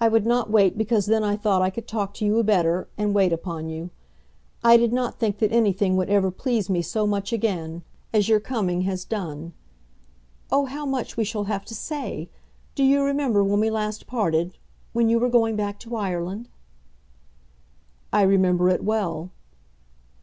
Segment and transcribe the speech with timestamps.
[0.00, 3.14] I would not wait because then I thought I could talk to you better, and
[3.14, 3.90] wait upon you.
[4.64, 8.40] I did not think that anything would ever please me so much again as your
[8.40, 9.52] coming has done.
[10.50, 12.30] Oh, how much we shall have to say!
[12.74, 14.56] Do you remember when we last parted;
[14.94, 16.48] when you were going back to Ireland?"
[18.10, 19.28] "I remember it well."